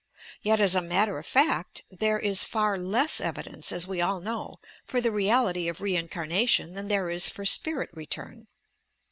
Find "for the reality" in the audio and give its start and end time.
4.87-5.67